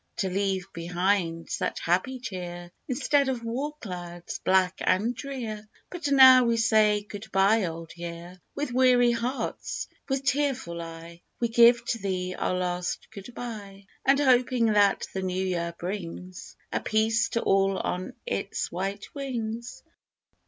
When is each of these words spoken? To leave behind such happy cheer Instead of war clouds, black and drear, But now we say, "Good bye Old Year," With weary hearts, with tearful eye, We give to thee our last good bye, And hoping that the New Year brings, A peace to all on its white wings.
To 0.15 0.29
leave 0.31 0.65
behind 0.73 1.51
such 1.51 1.79
happy 1.81 2.17
cheer 2.19 2.71
Instead 2.87 3.29
of 3.29 3.43
war 3.43 3.75
clouds, 3.81 4.39
black 4.43 4.73
and 4.79 5.13
drear, 5.15 5.69
But 5.91 6.09
now 6.11 6.43
we 6.43 6.57
say, 6.57 7.03
"Good 7.03 7.31
bye 7.31 7.65
Old 7.65 7.95
Year," 7.95 8.41
With 8.55 8.71
weary 8.73 9.11
hearts, 9.11 9.87
with 10.09 10.23
tearful 10.25 10.81
eye, 10.81 11.21
We 11.39 11.49
give 11.49 11.85
to 11.85 11.99
thee 11.99 12.33
our 12.33 12.55
last 12.57 13.09
good 13.11 13.35
bye, 13.35 13.85
And 14.03 14.19
hoping 14.19 14.73
that 14.73 15.05
the 15.13 15.21
New 15.21 15.45
Year 15.45 15.75
brings, 15.77 16.55
A 16.71 16.79
peace 16.79 17.29
to 17.29 17.41
all 17.43 17.77
on 17.77 18.13
its 18.25 18.71
white 18.71 19.05
wings. 19.13 19.83